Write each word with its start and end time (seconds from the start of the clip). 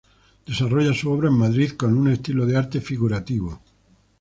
Desarrolla 0.47 0.95
su 0.95 1.11
obra 1.11 1.27
en 1.29 1.35
Madrid, 1.37 1.73
con 1.77 1.95
un 1.95 2.07
estilo 2.07 2.47
de 2.47 2.57
arte 2.57 2.81
figurativo. 2.81 3.61